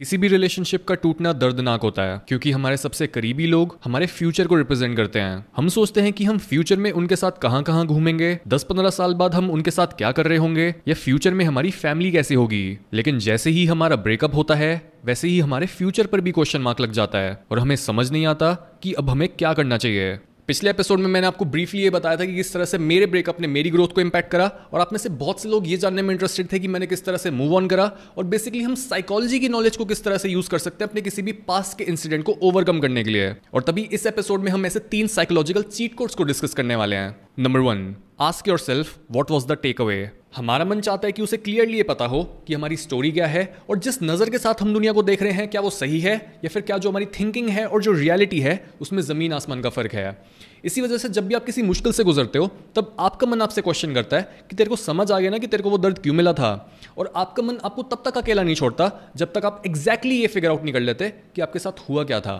[0.00, 4.46] किसी भी रिलेशनशिप का टूटना दर्दनाक होता है, क्योंकि हमारे सबसे करीबी लोग हमारे फ्यूचर
[4.46, 7.86] को रिप्रेजेंट करते हैं। हम सोचते हैं कि हम फ्यूचर में उनके साथ कहाँ कहाँ
[7.86, 11.70] घूमेंगे 10-15 साल बाद हम उनके साथ क्या कर रहे होंगे, या फ्यूचर में हमारी
[11.70, 16.20] फैमिली कैसी होगी। लेकिन जैसे ही हमारा ब्रेकअप होता है, वैसे ही हमारे फ्यूचर पर
[16.20, 18.52] भी क्वेश्चन मार्क लग जाता है, और हमें समझ नहीं आता
[18.82, 22.24] कि अब हमें क्या करना चाहिए। पिछले एपिसोड में मैंने आपको ब्रीफली ये बताया था
[22.24, 24.98] कि किस तरह से मेरे ब्रेकअप ने मेरी ग्रोथ को इम्पैक्ट करा और आप में
[24.98, 27.54] से बहुत से लोग ये जानने में इंटरेस्टेड थे कि मैंने किस तरह से मूव
[27.54, 30.84] ऑन करा और बेसिकली हम साइकोलॉजी की नॉलेज को किस तरह से यूज़ कर सकते
[30.84, 34.06] हैं अपने किसी भी पास के इंसिडेंट को ओवरकम करने के लिए। और तभी इस
[34.06, 37.96] एपिसोड में हम ऐसे तीन साइकोलॉजिकल चीट कोड्स को डिस्कस करने वाले हैं। Number one
[38.20, 42.06] ask yourself what was the takeaway हमारा मन चाहता है कि उसे क्लियरली ये पता
[42.06, 45.22] हो कि हमारी स्टोरी क्या है और जिस नज़र के साथ हम दुनिया को देख
[45.22, 47.92] रहे हैं, क्या वो सही है या फिर क्या जो हमारी थिंकिंग है और जो
[47.92, 50.16] रियलिटी है, उसमें ज़मीन आसमान का फ़र्क है।
[50.64, 53.62] इसी वजह से जब भी आप किसी मुश्किल से गुजरते हो, तब आपका मन आपसे
[53.62, 55.98] क्वेश्चन करता है कि तेरे को समझ आ गया ना कि तेरे को वो दर्द
[55.98, 56.50] क्यों मिला था।
[56.98, 60.48] और आपका मन आपको तब तक अकेला नहीं छोड़ता जब तक आप एग्जैक्टली ये फिगर
[60.48, 62.36] आउट नहीं कर लेते कि आपके साथ हुआ क्या था।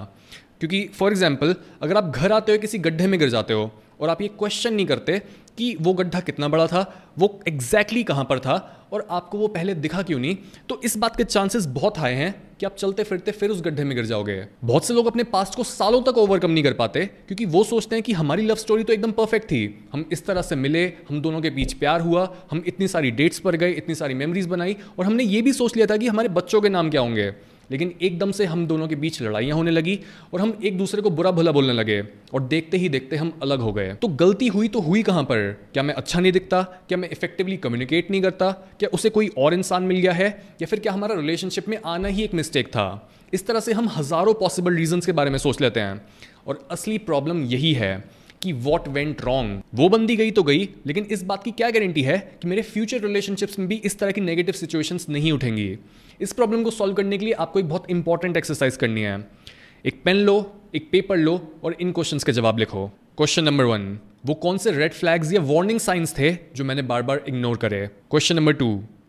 [0.61, 4.09] क्योंकि फॉर एग्ज़ाम्पल अगर आप घर आते हो किसी गड्ढे में गिर जाते हो और
[4.09, 5.19] आप ये क्वेश्चन नहीं करते
[5.59, 9.49] कि वो गड्ढा कितना बड़ा था, वो एग्जैक्टली exactly कहाँ पर था और आपको वो
[9.49, 10.37] पहले दिखा क्यों नहीं।
[10.69, 13.85] तो इस बात के चांसेस बहुत हाई हैं कि आप चलते फिरते फिर उस गड्ढे
[13.85, 17.05] में गिर जाओगे। बहुत से लोग अपने पास्ट को सालों तक ओवरकम नहीं कर पाते
[17.07, 20.43] क्योंकि वो सोचते हैं कि हमारी लव स्टोरी तो एकदम परफेक्ट थी। हम इस तरह
[20.43, 23.95] से मिले, हम दोनों के बीच प्यार हुआ, हम इतनी सारी डेट्स पर गए, इतनी
[23.95, 26.91] सारी मेमोरीज बनाई और हमने ये भी सोच लिया था कि हमारे बच्चों के नाम
[26.91, 27.33] क्या होंगे।
[27.71, 29.99] लेकिन एकदम से हम दोनों के बीच लड़ाइयाँ होने लगी
[30.35, 32.01] और हम एक दूसरे को बुरा भला बोलने लगे
[32.35, 35.53] और देखते ही देखते हम अलग हो गए। तो गलती हुई तो हुई कहाँ पर?
[35.73, 36.63] क्या मैं अच्छा नहीं दिखता?
[36.63, 38.51] क्या मैं इफेक्टिवली कम्युनिकेट नहीं करता?
[38.79, 40.29] क्या उसे कोई और इंसान मिल गया है?
[40.63, 43.11] या फिर क्या हमारा रिलेशनशिप में आना ही एक मिस्टेक था?
[43.33, 46.01] इस तरह से हम हज़ारों पॉसिबल रीजंस के बारे में सोच लेते हैं।
[46.47, 48.05] और असली प्रॉब्लम यही है
[48.45, 52.03] कि वॉट वेंट रॉन्ग वो बंदी गई तो गई, लेकिन इस बात की क्या गारंटी
[52.03, 55.79] है कि मेरे फ्यूचर रिलेशनशिप्स में भी इस तरह की नेगेटिव सिचुएशंस नहीं उठेंगी?
[56.21, 59.19] इस प्रॉब्लम को सॉल्व करने के लिए आपको एक बहुत इंपॉर्टेंट एक्सरसाइज करनी है।
[59.85, 60.37] एक पेन लो,
[60.75, 64.71] एक पेपर लो और इन क्वेश्चंस के जवाब लिखो। क्वेश्चन नंबर वन वो कौन से
[64.73, 67.87] रेड फ्लैग्स या वार्निंग साइंस थे जो मैंने बार बार इग्नोर करे?
[68.11, 68.69] क्वेश्चन नंबर टू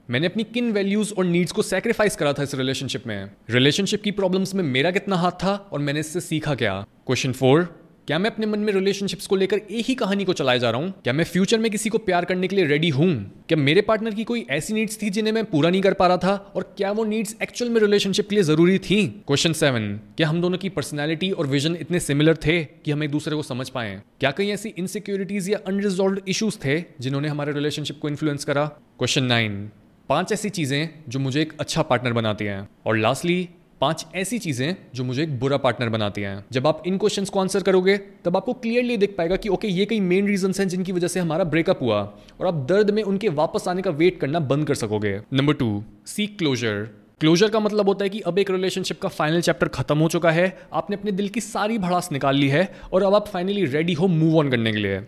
[0.09, 4.11] मैंने अपनी किन वैल्यूज़ और नीड्स को सेक्रीफाइस करा था इस रिलेशनशिप में। रिलेशनशिप की
[4.11, 6.73] प्रॉब्लम्स में मेरा कितना हाथ था और मैंने इससे सीखा क्या?
[7.05, 7.63] क्वेश्चन फोर
[8.07, 10.81] क्या मैं अपने मन में रिलेशनशिप्स को लेकर एक ही कहानी को चलाए जा रहा
[10.81, 10.93] हूँ?
[11.03, 13.07] क्या मैं फ्यूचर में किसी को प्यार करने के लिए रेडी हूँ?
[13.47, 16.17] क्या मेरे पार्टनर की कोई ऐसी नीड्स थी जिन्हें मैं पूरा नहीं कर पा रहा
[16.17, 16.35] था?
[16.55, 19.07] और क्या वो नीड्स एक्चुअल में रिलेशनशिप के लिए ज़रूरी थी?
[19.27, 23.11] क्वेश्चन सेवन क्या हम दोनों की पर्सनैलिटी और विजन इतने सिमिलर थे कि हम एक
[23.11, 24.01] दूसरे को समझ पाए?
[24.19, 28.65] क्या कई ऐसी इनसिक्योरिटीज या अनरिजोल्व इशूज थे जिन्होंने हमारे रिलेशनशिप को इन्फ्लुएंस करा?
[28.99, 29.69] क्वेश्चन नाइन
[30.09, 33.49] पाँच ऐसी चीज़ें जो मुझे एक अच्छा पार्टनर बनाती हैं। और लास्टली
[33.81, 37.39] पाँच ऐसी चीज़ें जो मुझे एक बुरा पार्टनर बनाती हैं। जब आप इन क्वेश्चंस को
[37.39, 40.91] आंसर करोगे, तब आपको क्लियरली दिख पाएगा कि ओके ये कई मेन रीजन हैं जिनकी
[40.91, 42.01] वजह से हमारा ब्रेकअप हुआ
[42.41, 45.83] और आप दर्द में उनके वापस आने का वेट करना बंद कर सकोगे। Number two
[46.05, 46.87] seek closure
[47.21, 50.31] closure का मतलब होता है कि अब एक रिलेशनशिप का फाइनल चैप्टर खत्म हो चुका
[50.31, 53.93] है, आपने अपने दिल की सारी भड़ास निकाल ली है और अब आप फाइनली रेडी
[53.93, 54.99] हो मूव ऑन करने के लिए।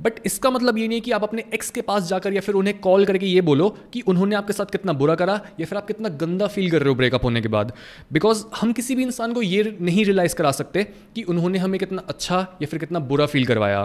[0.00, 2.78] बट इसका मतलब ये नहीं कि आप अपने एक्स के पास जाकर या फिर उन्हें
[2.80, 6.08] कॉल करके ये बोलो कि उन्होंने आपके साथ कितना बुरा करा या फिर आप कितना
[6.18, 7.72] गंदा फील कर रहे हो ब्रेकअप होने के बाद।
[8.12, 10.84] बिकॉज़ हम किसी भी इंसान को ये नहीं रियलाइज़ करा सकते
[11.16, 13.84] कि उन्होंने हमें कितना अच्छा या फिर कितना बुरा फील करवाया।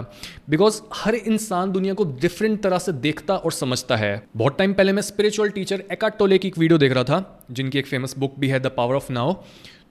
[0.50, 4.92] बिकॉज़ हर इंसान दुनिया को डिफरेंट तरह से देखता और समझता है। बहुत टाइम पहले
[4.92, 8.34] मैं स्पिरिचुअल टीचर एकाट टोले की एक वीडियो देख रहा था, जिनकी एक फ़ेमस बुक
[8.38, 9.34] भी है द पावर ऑफ़ नाउ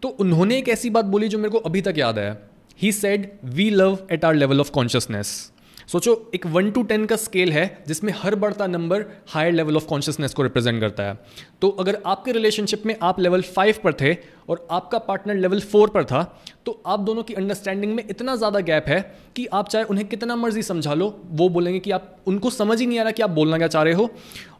[0.02, 2.32] तो उन्होंने एक ऐसी बात बोली जो मेरे को अभी तक याद है।
[2.80, 5.52] He said we love at our level of consciousness
[5.88, 9.86] सोचो, एक वन टू टेन का स्केल है, जिसमें हर बढ़ता number higher level of
[9.86, 11.18] consciousness को रिप्रेजेंट करता है।
[11.62, 14.14] तो अगर आपके रिलेशनशिप में आप लेवल फाइव पर थे
[14.50, 16.24] और आपका पार्टनर लेवल फोर पर था
[16.66, 19.00] तो आप दोनों की अंडरस्टैंडिंग में इतना ज़्यादा गैप है
[19.36, 22.86] कि आप चाहे उन्हें कितना मर्ज़ी समझा लो, वो बोलेंगे कि आप, उनको समझ ही
[22.88, 24.10] नहीं आ रहा कि आप बोलना क्या चाह रहे हो।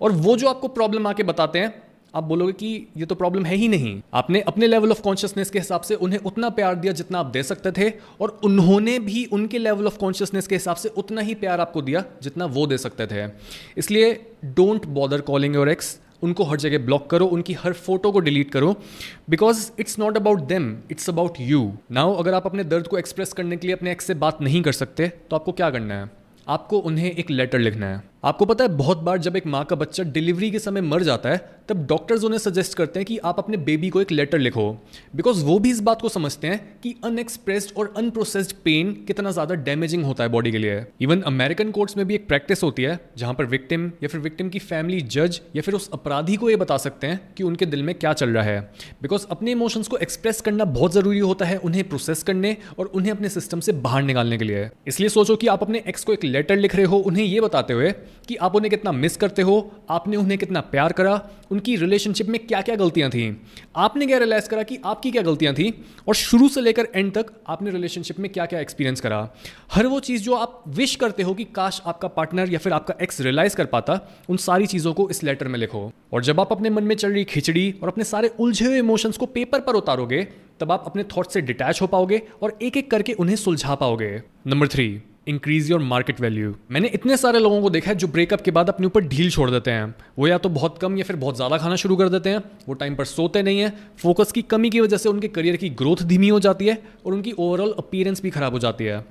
[0.02, 1.83] और वो जो आपको प्रॉब्लम आके बताते हैं
[2.14, 5.60] आप बोलोगे कि ये तो प्रॉब्लम है ही नहीं। आपने अपने लेवल ऑफ़ कॉन्शियसनेस के
[5.60, 7.90] हिसाब से उन्हें उतना प्यार दिया जितना आप दे सकते थे,
[8.22, 12.04] और उन्होंने भी उनके लेवल ऑफ़ कॉन्शियसनेस के हिसाब से उतना ही प्यार आपको दिया
[12.24, 13.28] जितना वो दे सकते थे।
[13.78, 14.14] इसलिए
[14.46, 18.52] don't bother calling your ex उनको हर जगह ब्लॉक करो, उनकी हर फ़ोटो को डिलीट
[18.52, 18.76] करो
[19.30, 23.34] because it's not about them it's about you now अगर आप अपने दर्द को एक्सप्रेस
[23.34, 26.10] करने के लिए अपने एक्स से बात नहीं कर सकते तो आपको क्या करना है?
[26.48, 29.76] आपको उन्हें एक लेटर लिखना है। आपको पता है, बहुत बार जब एक माँ का
[29.76, 31.38] बच्चा डिलीवरी के समय मर जाता है,
[31.70, 34.70] तब डॉक्टर्स उन्हें सजेस्ट करते हैं कि आप अपने बेबी को एक लेटर लिखो।
[35.16, 39.56] बिकॉज़ वो भी इस बात को समझते हैं कि अनएक्सप्रेस्ड और अनप्रोसेस्ड पेन कितना ज़्यादा
[39.64, 43.00] डैमेजिंग होता है बॉडी के लिए। इवन अमेरिकन कोर्ट्स में भी एक प्रैक्टिस होती है,
[43.18, 46.56] जहाँ पर विक्टिम या फिर विक्टिम की फैमिली जज या फिर उस अपराधी को ये
[46.56, 48.60] बता सकते हैं कि उनके दिल में क्या चल रहा है।
[49.02, 53.12] बिकॉज़ अपने इमोशंस को एक्सप्रेस करना बहुत ज़रूरी होता है उन्हें प्रोसेस करने और उन्हें
[53.12, 56.24] अपने सिस्टम से बाहर निकालने के लिए। इसलिए सोचो कि आप अपने एक्स को एक
[56.24, 57.94] लेटर लिख रहे हो, उन्हें ये बताते हुए
[58.28, 62.40] कि आप उन्हें कितना मिस करते हो, आपने उन्हें कितना प्यार करा, उनकी रिलेशनशिप में
[62.48, 63.42] क्या क्या गलतियाँ थी।
[63.76, 67.26] आपने क्या रियलाइज़ करा कि आपकी क्या गलतियाँ थी, और शुरू से लेकर एंड तक
[67.48, 69.30] आपने रिलेशनशिप में क्या क्या एक्सपीरियंस करा।
[69.72, 72.96] हर वो चीज़ जो आप विश करते हो कि काश आपका पार्टनर या फिर आपका
[73.02, 74.00] एक्स रियलाइज़ कर पाता,
[74.30, 77.12] उन सारी चीज़ों को इस लेटर में लिखो। और जब आप अपने मन में चल
[77.12, 80.28] रही खिचड़ी और अपने सारे उलझे हुए इमोशंस को पेपर पर उतारोगे,
[80.60, 84.22] तब आप अपने थॉट से डिटैच हो पाओगे और एक एक करके उन्हें सुलझा पाओगे।
[84.48, 88.42] Number three increase your market value मैंने इतने सारे लोगों को देखा है जो ब्रेकअप
[88.42, 91.16] के बाद अपने ऊपर ढील छोड़ देते हैं। वो या तो बहुत कम या फिर
[91.16, 92.38] बहुत ज़्यादा खाना शुरू कर देते हैं।
[92.68, 95.70] वो टाइम पर सोते नहीं है। फोकस की कमी की वजह से उनके करियर की
[95.72, 99.04] ग्रोथ धीमी हो जाती है और उनकी ओवरऑल अपीयरेंस भी खराब हो जाती है।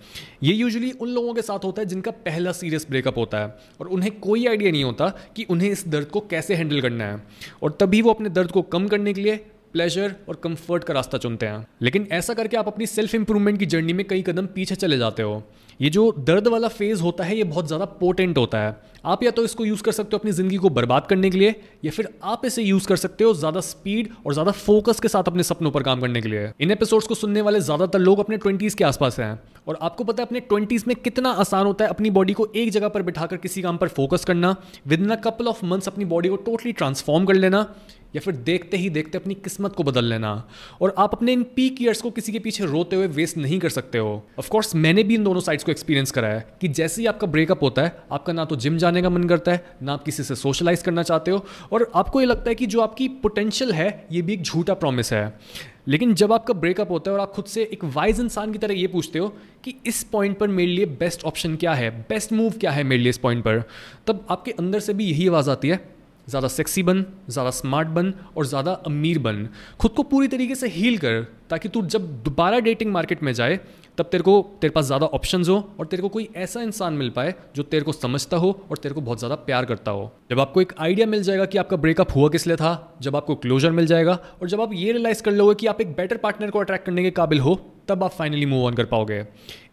[0.43, 3.89] ये यूजली उन लोगों के साथ होता है जिनका पहला सीरियस ब्रेकअप होता है और
[3.89, 7.23] उन्हें कोई आइडिया नहीं होता कि उन्हें इस दर्द को कैसे हैंडल करना है।
[7.63, 11.19] और तभी वो अपने दर्द को कम करने के लिए प्लेजर और कंफर्ट का रास्ता
[11.19, 14.75] चुनते हैं। लेकिन ऐसा करके आप अपनी सेल्फ इंप्रूवमेंट की जर्नी में कई कदम पीछे
[14.75, 15.43] चले जाते हो।
[15.81, 19.31] ये जो दर्द वाला फ़ेज़ होता है, ये बहुत ज़्यादा पोटेंट होता है। आप या
[19.31, 21.55] तो इसको यूज़ कर सकते हो अपनी ज़िंदगी को बर्बाद करने के लिए,
[21.85, 25.29] या फिर आप इसे यूज़ कर सकते हो ज़्यादा स्पीड और ज़्यादा फोकस के साथ
[25.29, 28.37] अपने सपनों पर काम करने के लिए। इन एपिसोड्स को सुनने वाले ज़्यादातर लोग अपने
[28.37, 31.91] ट्वेंटीज़ के आसपास हैं। और आपको पता है अपने ट्वेंटीज़ में कितना आसान होता है
[31.91, 34.55] अपनी बॉडी को एक जगह पर बिठाकर किसी काम पर फोकस करना।
[35.03, 37.67] Within a couple of months अपनी बॉडी को टोटली ट्रांसफॉर्म कर लेना।
[38.15, 40.33] या फिर देखते ही देखते अपनी किस्मत को बदल लेना।
[40.81, 43.69] और आप अपने इन पीक ईयर्स को किसी के पीछे रोते हुए वेस्ट नहीं कर
[43.69, 47.07] सकते हो। ऑफकोर्स मैंने भी इन दोनों साइड्स को एक्सपीरियंस करा है कि जैसे ही
[47.07, 50.05] आपका ब्रेकअप होता है, आपका ना तो जिम जाने का मन करता है, ना आप
[50.05, 53.73] किसी से सोशलाइज करना चाहते हो। और आपको ये लगता है कि जो आपकी पोटेंशियल
[53.73, 55.41] है, ये भी एक झूठा प्रॉमिस है।
[55.89, 58.75] लेकिन जब आपका ब्रेकअप होता है और आप खुद से एक वाइज इंसान की तरह
[58.75, 59.29] ये पूछते हो
[59.65, 63.03] कि इस पॉइंट पर मेरे लिए बेस्ट ऑप्शन क्या है बेस्ट मूव क्या है मेरे
[63.03, 63.63] लिए इस पॉइंट पर,
[64.07, 65.81] तब आपके अंदर से भी यही आवाज़ आती है
[66.29, 69.47] ज़्यादा सेक्सी बन, ज़्यादा स्मार्ट बन और ज़्यादा अमीर बन।
[69.81, 73.59] खुद को पूरी तरीके से हील कर, ताकि तू जब दोबारा डेटिंग मार्केट में जाए,
[73.99, 77.11] तब तेरे को, तेरे पास ज़्यादा ऑप्शंस हो और तेरे को कोई ऐसा इंसान मिल
[77.11, 80.41] पाए जो तेरे को समझता हो और तेरे को बहुत ज़्यादा प्यार करता हो। जब
[80.41, 83.71] आपको एक आइडिया मिल जाएगा कि आपका ब्रेकअप हुआ किस लिए था, जब आपको क्लोजर
[83.71, 86.59] मिल जाएगा और जब आप ये रियलाइज़ कर लोगे कि आप एक बेटर पार्टनर को
[86.59, 89.25] अट्रैक्ट करने के काबिल हो तब आप फाइनली मूव ऑन कर पाओगे।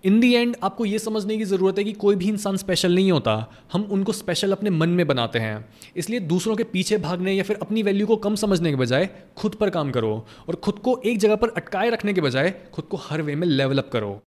[0.06, 3.12] इन दी एंड आपको ये समझने की ज़रूरत है कि कोई भी इंसान स्पेशल नहीं
[3.12, 3.34] होता।
[3.74, 5.66] हम उनको स्पेशल अपने मन में बनाते हैं।
[5.98, 9.56] इसलिए दूसरों के पीछे भागने या फिर अपनी वैल्यू को कम समझने के बजाय खुद
[9.56, 12.98] पर काम करो और खुद को एक जगह पर अटकाए रखने के बजाय खुद को
[12.98, 14.20] हर वे में लेवलअप करो।